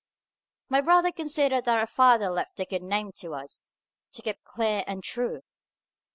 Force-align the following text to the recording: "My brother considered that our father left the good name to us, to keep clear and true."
"My 0.67 0.81
brother 0.81 1.11
considered 1.11 1.65
that 1.65 1.77
our 1.77 1.85
father 1.85 2.31
left 2.31 2.55
the 2.55 2.65
good 2.65 2.81
name 2.81 3.11
to 3.17 3.35
us, 3.35 3.61
to 4.13 4.23
keep 4.23 4.41
clear 4.43 4.83
and 4.87 5.03
true." 5.03 5.43